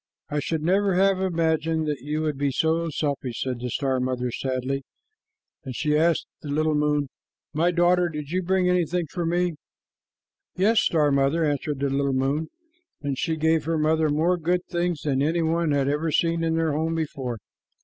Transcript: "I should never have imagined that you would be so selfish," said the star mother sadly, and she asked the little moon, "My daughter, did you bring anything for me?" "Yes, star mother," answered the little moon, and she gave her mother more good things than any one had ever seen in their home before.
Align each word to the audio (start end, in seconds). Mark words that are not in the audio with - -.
"I 0.29 0.39
should 0.39 0.63
never 0.63 0.95
have 0.95 1.19
imagined 1.21 1.85
that 1.85 1.99
you 2.01 2.23
would 2.23 2.35
be 2.35 2.49
so 2.49 2.89
selfish," 2.89 3.41
said 3.43 3.59
the 3.59 3.69
star 3.69 3.99
mother 3.99 4.31
sadly, 4.31 4.81
and 5.63 5.75
she 5.75 5.95
asked 5.95 6.25
the 6.41 6.49
little 6.49 6.73
moon, 6.73 7.09
"My 7.53 7.69
daughter, 7.69 8.09
did 8.09 8.31
you 8.31 8.41
bring 8.41 8.67
anything 8.67 9.05
for 9.11 9.27
me?" 9.27 9.53
"Yes, 10.55 10.79
star 10.79 11.11
mother," 11.11 11.45
answered 11.45 11.81
the 11.81 11.91
little 11.91 12.13
moon, 12.13 12.47
and 13.03 13.15
she 13.15 13.35
gave 13.35 13.65
her 13.65 13.77
mother 13.77 14.09
more 14.09 14.37
good 14.37 14.65
things 14.65 15.01
than 15.03 15.21
any 15.21 15.43
one 15.43 15.69
had 15.69 15.87
ever 15.87 16.11
seen 16.11 16.43
in 16.43 16.55
their 16.55 16.71
home 16.71 16.95
before. 16.95 17.37